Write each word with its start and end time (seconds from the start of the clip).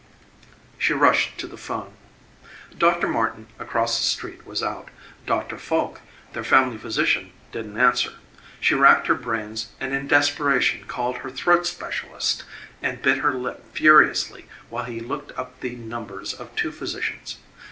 She 0.79 0.93
rushed 0.93 1.37
to 1.37 1.45
the 1.47 1.57
'phone. 1.59 1.93
Doctor 2.75 3.07
Martin 3.07 3.45
across 3.59 3.99
the 3.99 4.03
street 4.03 4.47
was 4.47 4.63
out. 4.63 4.89
Doctor 5.27 5.59
Foulke, 5.59 6.01
their 6.33 6.43
family 6.43 6.79
physician, 6.79 7.33
didn't 7.51 7.77
answer. 7.77 8.13
She 8.59 8.73
racked 8.73 9.05
her 9.05 9.13
brains 9.13 9.67
and 9.79 9.93
in 9.93 10.07
desperation 10.07 10.85
called 10.85 11.17
her 11.17 11.29
throat 11.29 11.67
specialist, 11.67 12.45
and 12.81 13.03
bit 13.03 13.19
her 13.19 13.35
lip 13.35 13.63
furiously 13.75 14.47
while 14.69 14.85
he 14.85 14.99
looked 15.01 15.37
up 15.37 15.59
the 15.59 15.75
numbers 15.75 16.33
of 16.33 16.55
two 16.55 16.71
physicians. 16.71 17.37